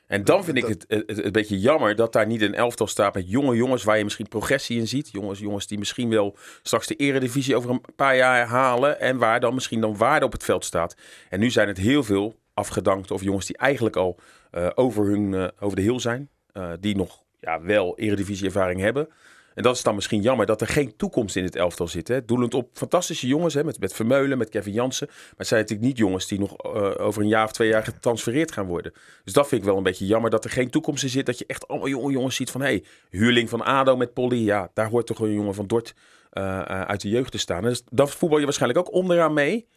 [0.07, 3.13] En dan vind ik het, het, een beetje jammer dat daar niet een elftal staat
[3.13, 5.09] met jonge jongens waar je misschien progressie in ziet.
[5.11, 9.39] Jongens, jongens die misschien wel straks de eredivisie over een paar jaar halen en waar
[9.39, 10.95] dan misschien dan waarde op het veld staat.
[11.29, 14.19] En nu zijn het heel veel afgedankt of jongens die eigenlijk al
[14.51, 16.29] uh, over, hun, uh, over de heel zijn.
[16.53, 19.09] Uh, die nog ja, wel eredivisie ervaring hebben.
[19.57, 22.07] En dat is dan misschien jammer dat er geen toekomst in het elftal zit.
[22.07, 22.25] Hè?
[22.25, 23.63] Doelend op fantastische jongens, hè?
[23.63, 25.07] Met, met Vermeulen, met Kevin Jansen.
[25.07, 27.83] Maar het zijn natuurlijk niet jongens die nog uh, over een jaar of twee jaar
[27.83, 28.93] getransfereerd gaan worden.
[29.23, 31.25] Dus dat vind ik wel een beetje jammer dat er geen toekomst in zit.
[31.25, 32.61] Dat je echt allemaal jonge jongens ziet van...
[32.61, 34.45] hé, hey, huurling van ADO met Polly.
[34.45, 35.93] Ja, daar hoort toch een jongen van Dort
[36.33, 37.63] uh, uh, uit de jeugd te staan.
[37.63, 39.67] Dus dat voetbal je waarschijnlijk ook onderaan mee.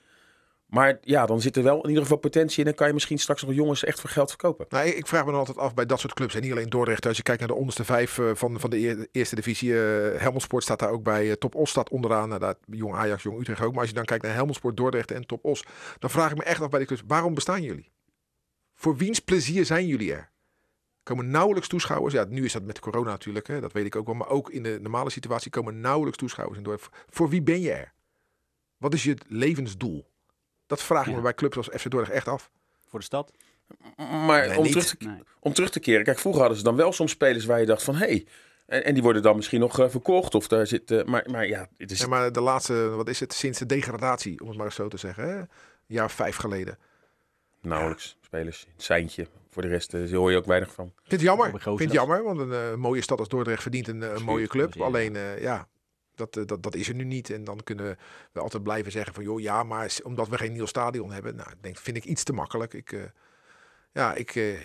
[0.70, 2.70] Maar ja, dan zit er wel in ieder geval potentie in.
[2.70, 4.66] En kan je misschien straks nog jongens echt voor geld verkopen.
[4.68, 6.34] Nou, ik vraag me dan altijd af bij dat soort clubs.
[6.34, 7.06] En niet alleen Dordrecht.
[7.06, 9.70] Als je kijkt naar de onderste vijf uh, van, van de eerste divisie.
[9.70, 11.26] Uh, Helmond Sport staat daar ook bij.
[11.26, 12.28] Uh, Top Os staat onderaan.
[12.28, 13.70] Nou, daar, jong Ajax, Jong Utrecht ook.
[13.70, 15.64] Maar als je dan kijkt naar Helmond Sport, Dordrecht en Top Os.
[15.98, 17.02] Dan vraag ik me echt af bij de clubs.
[17.06, 17.90] Waarom bestaan jullie?
[18.74, 20.18] Voor wiens plezier zijn jullie er?
[20.18, 22.14] Er komen nauwelijks toeschouwers.
[22.14, 23.46] Ja, nu is dat met corona natuurlijk.
[23.46, 24.14] Hè, dat weet ik ook wel.
[24.14, 26.96] Maar ook in de normale situatie komen nauwelijks toeschouwers in Dordrecht.
[27.08, 27.92] Voor wie ben je er?
[28.76, 30.08] Wat is je levensdoel?
[30.70, 31.16] Dat vraag ik Ja.
[31.16, 32.50] me bij clubs als FC Dordrecht echt af.
[32.88, 33.32] Voor de stad?
[33.96, 34.72] Maar Nee, om, niet.
[34.72, 35.22] terug te, Nee.
[35.40, 36.04] om terug te keren.
[36.04, 37.94] Kijk, vroeger hadden ze dan wel soms spelers waar je dacht van...
[37.94, 38.26] hé, hey,
[38.66, 40.34] en, en die worden dan misschien nog eh, verkocht.
[40.34, 40.90] Of daar zit...
[40.90, 41.98] eh, maar, maar ja, het is...
[42.00, 44.96] Ja, maar de laatste, wat is het, sinds de degradatie, om het maar zo te
[44.96, 45.24] zeggen.
[45.28, 45.38] Hè?
[45.38, 45.48] Een
[45.86, 46.78] jaar of vijf geleden.
[47.62, 48.64] Nauwelijks spelers.
[48.66, 49.26] Een seintje.
[49.48, 50.92] Voor de rest eh, hoor je ook weinig van.
[50.96, 51.60] Vind het jammer.
[51.76, 54.80] Vind jammer, want een mooie stad als Dordrecht verdient een, een mooie club.
[54.80, 55.68] Alleen, eh, ja,
[56.20, 57.30] dat, eh, dat, dat is er nu niet.
[57.30, 57.98] En dan kunnen
[58.32, 61.36] we altijd blijven zeggen van, joh, ja, maar omdat we geen nieuw stadion hebben.
[61.36, 62.74] Nou, denk, vind ik iets te makkelijk.
[62.74, 63.02] Ik, eh,
[63.92, 64.60] ja, ik, eh,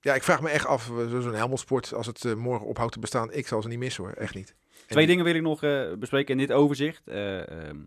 [0.00, 2.98] ja, ik vraag me echt af, zo- zo'n Helmond Sport, als het morgen ophoudt te
[2.98, 4.54] bestaan, ik zal ze niet missen hoor, echt niet.
[4.86, 5.60] Twee dingen wil ik nog
[5.98, 7.06] bespreken in dit overzicht.
[7.08, 7.78] Eh, ehm,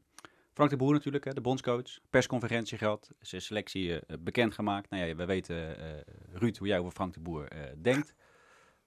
[0.53, 1.99] Frank de Boer natuurlijk, hè, de bondscoach.
[2.09, 3.11] Persconferentie gehad.
[3.19, 4.89] Zijn selectie eh, bekendgemaakt.
[4.89, 6.01] Nou ja, we weten, eh,
[6.33, 7.47] Ruud, hoe jij over Frank de Boer
[7.81, 8.13] denkt.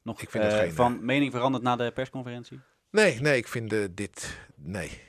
[0.02, 2.60] Nog Ik vind geen, van mening veranderd na de persconferentie?
[2.90, 5.00] Nee, nee, ik vind eh, dit, nee.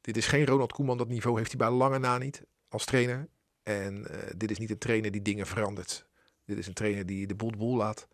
[0.00, 3.28] Dit is geen Ronald Koeman, dat niveau heeft hij bij lange na niet als trainer.
[3.62, 6.06] En eh, dit is niet een trainer die dingen verandert.
[6.44, 8.06] Dit is een trainer die de boel de boel laat.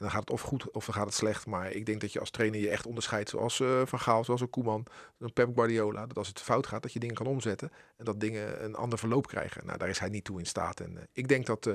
[0.00, 1.46] En dan gaat het of goed of dan gaat het slecht.
[1.46, 4.40] Maar ik denk dat je als trainer je echt onderscheidt zoals eh, Van Gaal, zoals
[4.40, 4.86] een Koeman,
[5.18, 6.06] een Pep Guardiola.
[6.06, 7.70] Dat als het fout gaat, dat je dingen kan omzetten.
[7.96, 9.66] En dat dingen een ander verloop krijgen.
[9.66, 10.80] Nou, daar is hij niet toe in staat.
[10.80, 11.70] En ik denk dat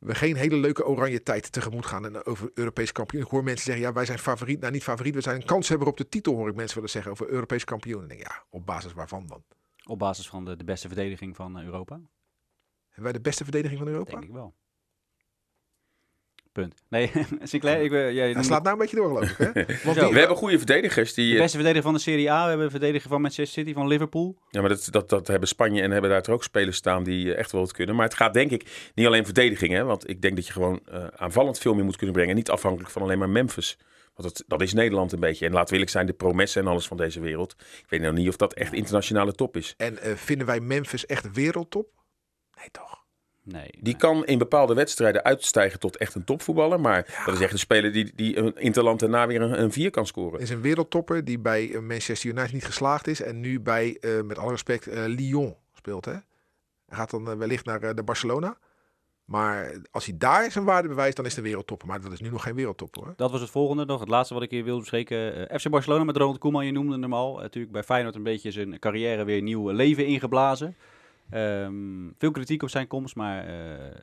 [0.00, 2.04] we geen hele leuke oranje tijd tegemoet gaan.
[2.04, 3.22] En over Europees kampioen.
[3.22, 4.60] Ik hoor mensen zeggen, ja, wij zijn favoriet.
[4.60, 5.14] Nou, niet favoriet.
[5.14, 8.02] We zijn een kanshebber op de titel, hoor ik mensen willen zeggen over Europees kampioen.
[8.02, 9.44] En ik denk, ja, op basis waarvan dan?
[9.84, 11.94] Op basis van de, de beste verdediging van eh, Europa?
[12.86, 14.10] Hebben wij de beste verdediging van Europa?
[14.10, 14.54] Denk ik wel.
[16.60, 16.74] Punt.
[16.88, 17.10] Nee,
[17.42, 19.36] Sinclair, ik, eh, jij Hij slaat nou een beetje door, geloof ik.
[19.36, 19.44] Hè?
[19.84, 21.14] Want die- We hebben goede verdedigers.
[21.14, 22.42] Die, de eh, beste verdediger van de Serie A.
[22.42, 24.36] We hebben een verdediger van Manchester City, van Liverpool.
[24.50, 27.38] Ja, maar dat, dat, dat hebben Spanje en hebben daar ook spelers staan die eh,
[27.38, 27.94] echt wel wat kunnen.
[27.96, 29.72] Maar het gaat denk ik niet alleen verdediging.
[29.72, 29.84] Hè?
[29.84, 30.80] Want ik denk dat je gewoon
[31.16, 32.34] aanvallend veel meer moet kunnen brengen.
[32.34, 33.78] Niet afhankelijk van alleen maar Memphis.
[34.14, 35.46] Want dat, dat is Nederland een beetje.
[35.46, 37.54] En laten we eerlijk zijn, de promessen en alles van deze wereld.
[37.58, 39.74] Ik weet nou niet of dat echt internationale top is.
[39.76, 41.88] En eh, vinden wij Memphis echt wereldtop?
[42.56, 42.99] Nee, toch?
[43.52, 43.70] Nee.
[43.72, 43.96] Die nee.
[43.96, 46.80] kan in bepaalde wedstrijden uitstijgen tot echt een topvoetballer.
[46.80, 49.90] Maar dat is echt een speler die, die een interland daarna weer een, een vier
[49.90, 50.40] kan scoren.
[50.40, 53.22] is een wereldtopper die bij eh, Manchester United niet geslaagd is.
[53.22, 56.04] En nu bij, eh, met alle respect, eh, Lyon speelt.
[56.04, 56.12] Hè?
[56.12, 58.58] Hij gaat dan wellicht naar eh, de Barcelona.
[59.24, 61.88] Maar als hij daar zijn waarde bewijst, dan is het een wereldtopper.
[61.88, 63.12] Maar dat is nu nog geen wereldtopper hoor.
[63.16, 64.00] Dat was het volgende nog.
[64.00, 65.48] Het laatste wat ik hier wilde bespreken.
[65.60, 67.38] FC Barcelona met Ronald Koeman, je noemde hem al.
[67.38, 70.76] natuurlijk bij Feyenoord een beetje zijn carrière weer nieuw leven ingeblazen.
[71.30, 73.54] Ehm, veel kritiek op zijn komst, maar eh,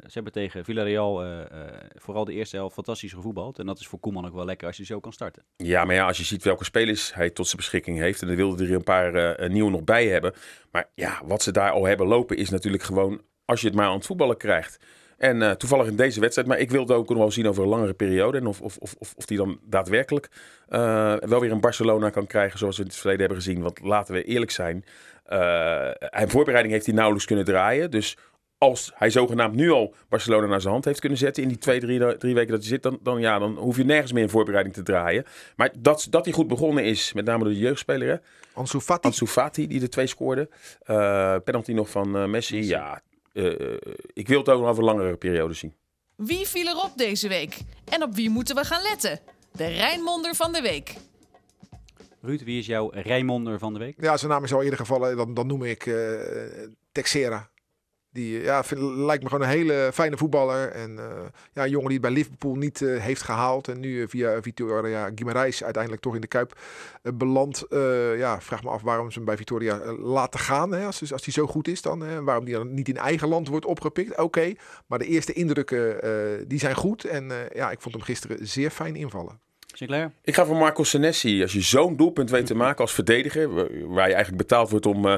[0.01, 1.47] ze hebben tegen Villarreal eh, eh,
[1.95, 3.59] vooral de eerste helft fantastisch gevoetbald.
[3.59, 5.43] En dat is voor Koeman ook wel lekker als hij zo kan starten.
[5.57, 8.21] Ja, maar ja, als je ziet welke spelers hij tot zijn beschikking heeft.
[8.21, 10.33] En dan wilde er een paar nieuwe nog bij hebben.
[10.71, 13.87] Maar ja, wat ze daar al hebben lopen is natuurlijk gewoon als je het maar
[13.87, 14.79] aan het voetballen krijgt.
[15.17, 17.93] En toevallig in deze wedstrijd, maar ik wilde ook nog wel zien over een langere
[17.93, 18.37] periode.
[18.37, 20.29] En of, of, of, of, die dan daadwerkelijk
[21.19, 23.61] wel weer een Barcelona kan krijgen zoals we in het verleden hebben gezien.
[23.61, 24.85] Want laten we eerlijk zijn,
[25.99, 27.91] hij voorbereiding heeft hij nauwelijks kunnen draaien.
[27.91, 28.17] Dus
[28.57, 31.79] als hij zogenaamd nu al Barcelona naar zijn hand heeft kunnen zetten in die twee,
[31.79, 34.29] drie, drie weken dat hij zit, dan, dan, ja, dan hoef je nergens meer in
[34.29, 35.25] voorbereiding te draaien.
[35.55, 38.15] Maar dat, dat hij goed begonnen is, met name door de jeugdspeler, hè?
[38.53, 39.07] Ansu Fati.
[39.07, 40.49] Ansu Fati, die de twee scoorde.
[40.83, 42.63] Eh penalty nog van eh, Messi.
[42.63, 43.01] Ja,
[43.33, 43.45] eh,
[44.13, 45.73] ik wil het ook nog over een langere periode zien.
[46.15, 47.57] Wie viel erop deze week?
[47.89, 49.19] En op wie moeten we gaan letten?
[49.51, 50.95] De Rijnmonder van de week.
[52.21, 53.95] Ruud, wie is jouw Rijmonder van de week?
[53.99, 55.17] Ja, zijn naam is al eerder gevallen.
[55.17, 55.93] Dan, dan noem ik eh
[56.91, 57.49] Texera.
[58.17, 60.71] Die ja, vind, lijkt me gewoon een hele fijne voetballer.
[60.71, 63.67] En eh, ja, een jongen die het bij Liverpool niet eh, heeft gehaald.
[63.67, 66.59] En nu eh, via Vitoria Guimarães uiteindelijk toch in de Kuip
[67.13, 67.65] belandt.
[68.17, 70.71] Ja, vraag me af waarom ze hem bij Vitoria laten gaan.
[70.71, 71.99] Hè, als, als hij zo goed is dan.
[71.99, 74.17] Hè, waarom die dan niet in eigen land wordt opgepikt.
[74.17, 74.53] Oké,
[74.87, 77.03] maar de eerste indrukken die zijn goed.
[77.03, 79.39] En ja, ik vond hem gisteren zeer fijn invallen.
[79.77, 80.11] Sinclair?
[80.23, 81.41] Ik ga voor Marco Senesi.
[81.41, 83.53] Als je zo'n doelpunt weet te maken als verdediger,
[83.87, 85.17] waar je eigenlijk betaald wordt om uh,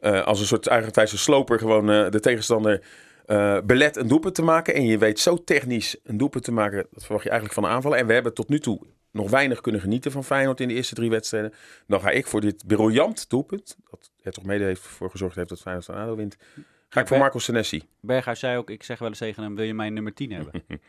[0.00, 2.82] uh, als een soort Argentijnse sloper gewoon uh, de tegenstander
[3.64, 4.74] belet een doelpunt te maken.
[4.74, 7.76] En je weet zo technisch een doelpunt te maken, dat verwacht je eigenlijk van de
[7.76, 7.98] aanvallen.
[7.98, 10.94] En we hebben tot nu toe nog weinig kunnen genieten van Feyenoord in de eerste
[10.94, 11.52] drie wedstrijden.
[11.86, 15.48] Dan ga ik voor dit briljant doelpunt, dat er toch mede heeft voor gezorgd heeft
[15.48, 16.36] dat Feyenoord van ADO wint.
[16.88, 17.82] Ga ik voor Marco Senesi.
[18.00, 20.62] Berghuis zei ook, ik zeg wel eens tegen hem, wil je mijn nummer 10 hebben?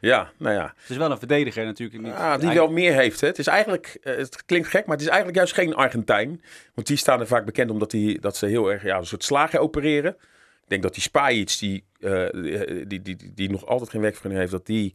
[0.00, 0.74] ja, nou ja.
[0.76, 2.02] Het is wel een verdediger natuurlijk.
[2.02, 2.12] Niet.
[2.12, 3.20] Ja, die wel meer heeft.
[3.20, 3.26] Hè.
[3.26, 6.42] Het is eigenlijk, het klinkt gek, maar het is eigenlijk juist geen Argentijn.
[6.74, 9.24] Want die staan er vaak bekend omdat die, dat ze heel erg ja, een soort
[9.24, 10.16] slagen opereren.
[10.62, 14.40] Ik denk dat die Spajic, die, uh, die, die, die, die nog altijd geen werkvergunning
[14.40, 14.94] heeft, dat die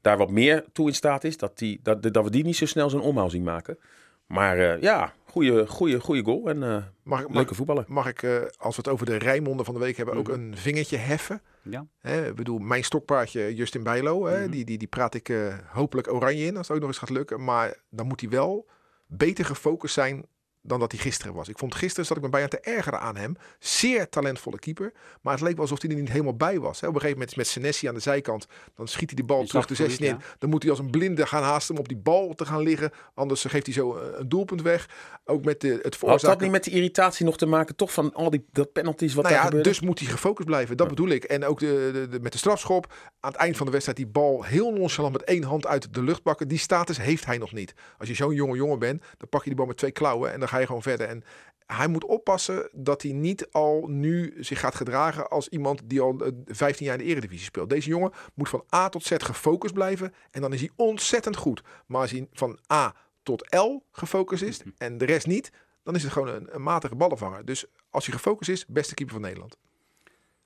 [0.00, 1.36] daar wat meer toe in staat is.
[1.36, 3.78] Dat, die, dat, dat we die niet zo snel zijn omhaal zien maken.
[4.26, 7.84] Maar uh, ja, goede, goede, goede goal en uh, mag, leuke mag, voetballen.
[7.88, 10.56] Mag ik, uh, als we het over de Rijnmonden van de week hebben, ook een
[10.56, 11.42] vingertje heffen?
[11.62, 11.86] Ja.
[11.98, 14.50] Hè, ik bedoel, mijn stokpaardje Justin Bijlo, hè, Mhm.
[14.50, 15.32] die, die, die praat ik
[15.72, 17.44] hopelijk oranje in, als het ook nog eens gaat lukken.
[17.44, 18.66] Maar dan moet hij wel
[19.06, 20.26] beter gefocust zijn
[20.68, 21.48] dan dat hij gisteren was.
[21.48, 23.36] Ik vond gisteren zat ik me bijna te ergeren aan hem.
[23.58, 24.92] Zeer talentvolle keeper.
[25.22, 26.78] Maar het leek wel alsof hij er niet helemaal bij was.
[26.78, 28.46] Op een gegeven moment met Senesi aan de zijkant.
[28.74, 30.18] Dan schiet hij de bal Je terug de het 16 in.
[30.38, 32.90] Dan moet hij als een blinde gaan haasten om op die bal te gaan liggen.
[33.14, 34.88] Anders geeft hij zo een doelpunt weg.
[35.24, 36.28] Ook met de, het Had veroorzaken...
[36.28, 39.22] dat niet met die irritatie nog te maken, toch van al die dat penalties wat
[39.24, 39.68] nou daar ja, gebeurde?
[39.70, 40.76] dus moet hij gefocust blijven.
[40.76, 40.94] Dat Ja.
[40.94, 41.24] bedoel ik.
[41.24, 42.92] En ook de, de, de- met de strafschop.
[43.20, 46.02] Aan het eind van de wedstrijd die bal heel nonchalant met één hand uit de
[46.02, 46.48] lucht pakken.
[46.48, 47.74] Die status heeft hij nog niet.
[47.98, 50.38] Als je zo'n jonge jongen bent, dan pak je die bal met twee klauwen en
[50.38, 51.08] dan ga je gewoon verder.
[51.08, 51.24] En
[51.66, 56.18] hij moet oppassen dat hij niet al nu zich gaat gedragen als iemand die al
[56.18, 57.70] eh, 15 jaar in de eredivisie speelt.
[57.70, 61.62] Deze jongen moet van A tot Z gefocust blijven en dan is hij ontzettend goed.
[61.86, 66.02] Maar als hij van A tot L gefocust is en de rest niet, dan is
[66.02, 67.44] het gewoon een, een matige ballenvanger.
[67.44, 69.56] Dus als hij gefocust is, beste keeper van Nederland.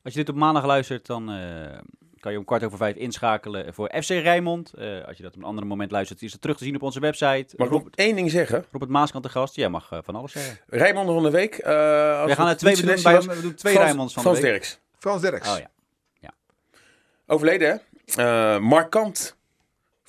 [0.03, 1.79] Als je dit op maandag luistert, dan eh,
[2.23, 4.73] kan je om kwart over vijf inschakelen voor FC Rijnmond.
[4.75, 6.83] Eh, als je dat op een ander moment luistert, is het terug te zien op
[6.83, 7.55] onze website.
[7.57, 8.65] Mag ik nog één ding zeggen?
[8.73, 9.57] Robert Maaskant de gast.
[9.57, 10.59] Jij mag eh, van alles zeggen.
[10.67, 11.55] Rijmond van de week.
[11.59, 14.13] eh als We gaan het er twee, we doen, bij, we doen twee Frans- Rijnmonds
[14.15, 14.53] van Frans de week.
[14.53, 14.79] Derks.
[14.99, 15.49] Frans Derks.
[15.53, 15.71] Oh ja.
[17.27, 17.83] Overleden,
[18.15, 18.55] hè?
[18.55, 19.37] Eh, markant.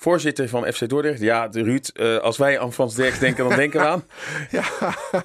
[0.04, 1.20] Voorzitter van FC Dordrecht.
[1.20, 4.04] Ja, de Ruud, eh, als wij aan Frans Derks denken, dan denken we aan.
[4.52, 4.64] Ja,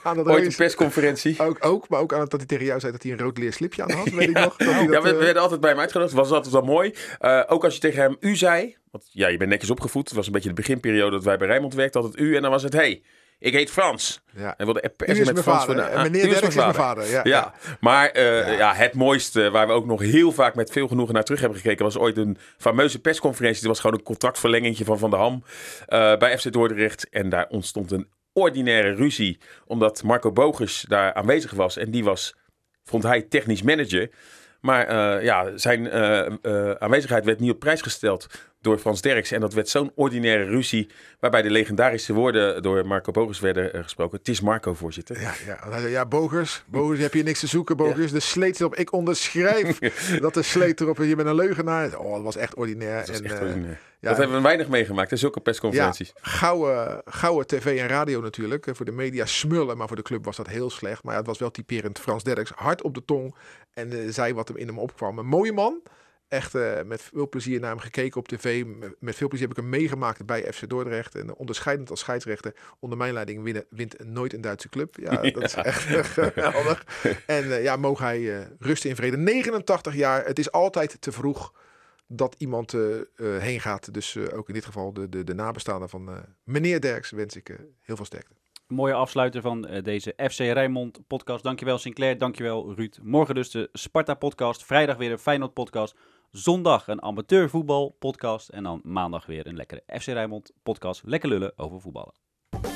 [0.03, 1.37] aan dat Ooit een persconferentie.
[1.39, 3.39] Ook, ook, maar ook aan het dat hij tegen jou zei dat hij een rood
[3.39, 4.57] leer slipje aan had, weet ik nog.
[4.57, 6.15] Dat Ja, dat, we, we eh, werden altijd bij hem uitgenodigd.
[6.15, 6.95] was altijd wel mooi.
[7.19, 8.77] Eh, ook als je tegen hem u zei.
[8.91, 10.09] Want ja, je bent netjes opgevoed.
[10.09, 12.01] Het was een beetje de beginperiode dat wij bij Rijnmond werkten.
[12.01, 12.37] Altijd u.
[12.37, 13.03] En dan was het hey,
[13.39, 14.21] ik heet Frans.
[14.37, 14.55] ja.
[14.57, 15.65] En wilde persen met Frans.
[15.65, 15.75] vader.
[15.83, 17.11] voor de- ah, meneer u Derks is mijn vader.
[17.11, 18.53] Ja, Ja, maar eh, Ja.
[18.53, 18.75] ja.
[18.75, 21.85] het mooiste waar we ook nog heel vaak met veel genoegen naar terug hebben gekeken...
[21.85, 23.61] was ooit een fameuze persconferentie.
[23.61, 25.43] Dat was gewoon een contractverlengingje van Van der Ham
[25.87, 27.09] eh, bij FC Dordrecht.
[27.09, 29.39] En daar ontstond een ordinaire ruzie.
[29.67, 31.77] Omdat Marco Bogus daar aanwezig was.
[31.77, 32.35] En die was,
[32.85, 34.11] vond hij, technisch manager.
[34.61, 35.93] Maar eh, ja, zijn
[36.81, 38.27] aanwezigheid werd niet op prijs gesteld.
[38.61, 39.31] Door Frans Derks.
[39.31, 40.89] En dat werd zo'n ordinaire ruzie,
[41.21, 44.19] waarbij de legendarische woorden door Marco Bogers werden eh, gesproken.
[44.19, 45.21] Het is Marco, voorzitter.
[45.21, 48.13] Ja, ja, hij zei, ja Bogers, Bogers, heb je niks te zoeken, Bogers.
[48.13, 49.79] De sleet erop, ik onderschrijf
[50.21, 51.99] dat de sleet erop, je bent een leugenaar.
[51.99, 53.07] Oh, dat was echt ordinair.
[53.07, 53.55] Dat en, echt eh,
[54.01, 56.13] ja, dat hebben we weinig meegemaakt, hè, zulke persconferenties.
[56.15, 58.67] Ja, gouden, gouden tv en radio natuurlijk.
[58.67, 61.03] Eh, Voor de media smullen, maar voor de club was dat heel slecht.
[61.03, 62.51] Maar ja, het was wel typerend Frans Derks.
[62.55, 63.35] Hard op de tong
[63.75, 65.19] en zei wat hem in hem opkwam.
[65.19, 65.83] Een mooie man.
[66.29, 68.65] Echt eh, met veel plezier naar hem gekeken op tv.
[68.99, 71.15] Met veel plezier heb ik hem meegemaakt bij FC Dordrecht.
[71.15, 72.55] En onderscheidend als scheidsrechter.
[72.79, 74.97] Onder mijn leiding winnen, wint nooit een Duitse club.
[74.97, 76.87] Ja, dat is echt eh, geweldig.
[77.27, 79.17] En eh, ja, mogen hij eh, rusten in vrede.
[79.17, 80.25] 89 jaar.
[80.25, 81.53] Het is altijd te vroeg
[82.07, 82.75] dat iemand
[83.17, 83.95] heen gaat.
[83.95, 87.37] Dus eh, ook in dit geval de, de, de nabestaanden van eh, meneer Derks wens
[87.37, 88.35] ik heel veel sterkte.
[88.67, 91.43] Mooie afsluiter van eh, deze FC Rijnmond podcast.
[91.43, 92.99] Dankjewel Sinclair, dankjewel Ruud.
[93.03, 94.65] Morgen dus de Sparta podcast.
[94.65, 95.97] Vrijdag weer een Feyenoord podcast.
[96.31, 98.49] Zondag een amateurvoetbal podcast.
[98.49, 101.03] En dan maandag weer een lekkere FC Rijnmond podcast.
[101.05, 102.15] Lekker lullen over voetballen.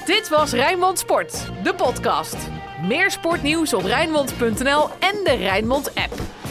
[0.05, 2.49] Dit was Rijnmond Sport, de podcast.
[2.83, 6.42] Meer sportnieuws op Rijnmond.nl en de Rijnmond app.